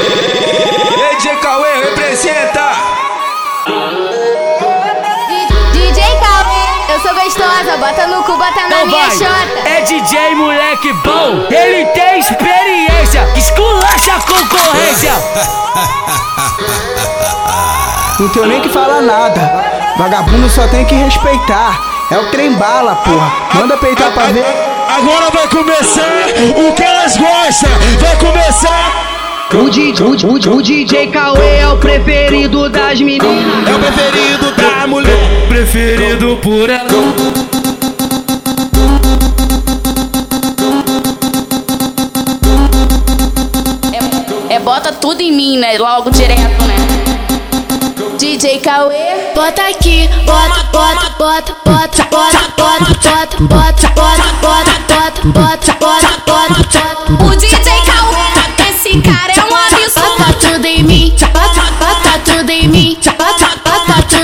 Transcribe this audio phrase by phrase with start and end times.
[0.00, 2.70] DJ Cauê representa.
[5.72, 9.10] DJ Cauê, eu sou gostosa, bota no cu, bota na Não minha vai.
[9.10, 9.68] xota.
[9.68, 15.12] É DJ moleque bom, ele tem experiência, esculacha a concorrência.
[18.18, 19.92] Não tenho nem que falar nada.
[19.98, 21.78] Vagabundo só tem que respeitar.
[22.10, 23.32] É o trem bala, porra.
[23.54, 24.44] Manda peitar pra ver.
[24.96, 26.00] Agora vai começar
[26.56, 27.70] o que elas gostam.
[28.00, 29.09] Vai começar.
[29.52, 33.68] O DJ, o, o, o DJ Cauê é o preferido das meninas.
[33.68, 35.48] É o preferido da mulher.
[35.48, 36.88] Preferido por ela.
[44.48, 45.76] É, é bota tudo em mim, né?
[45.78, 46.76] Logo direto, né?
[48.18, 55.22] DJ Cauê, Bota aqui, bota, bota, bota, bota, bota, bota, bota, bota, bota, bota, bota,
[55.24, 56.89] bota, bota, bota.
[56.89, 56.89] o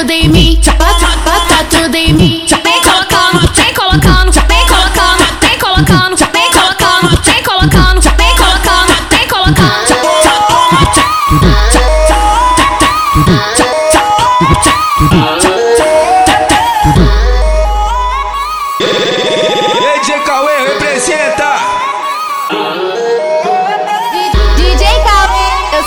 [0.07, 2.47] tudo em mim, bota, bota tudo em mim.
[2.63, 9.29] Vem colocando, vem colocando, vem colocando, vem colocando, vem colocando, vem colocando, vem colocando, vem
[9.29, 9.97] colocando.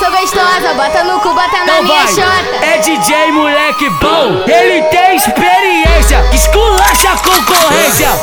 [0.09, 2.07] Sou gostosa, bota no cu, bota na Não minha vai.
[2.13, 2.65] xota.
[2.65, 8.09] É DJ moleque bom, ele tem experiência, esculacha a concorrência.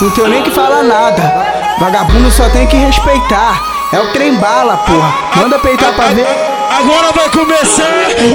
[0.00, 1.76] Não tenho nem que falar nada.
[1.78, 3.62] Vagabundo só tem que respeitar.
[3.92, 5.14] É o trem bala, porra.
[5.36, 6.26] Manda peitar pra ver.
[6.70, 7.84] Agora vai começar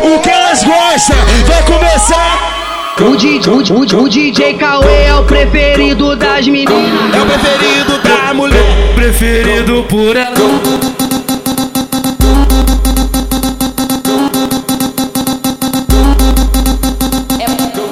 [0.03, 1.17] o que elas gostam.
[1.47, 2.58] Vai começar.
[3.01, 7.15] O DJ, o, o, o DJ Cauê é o preferido das meninas.
[7.15, 8.93] É o preferido da mulher.
[8.93, 10.35] Preferido por ela.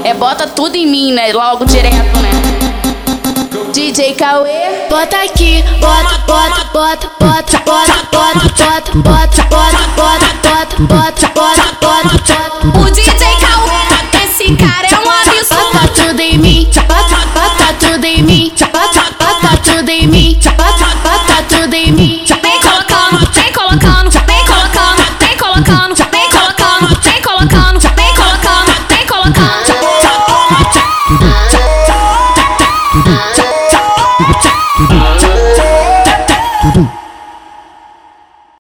[0.04, 1.32] É, é bota tudo em mim, né?
[1.32, 2.32] Logo direto, né?
[3.72, 10.82] DJ Cauê, Bota aqui, bota, bota, bota, bota, bota, bota, bota, bota, bota, bota, bota,
[10.82, 11.27] bota,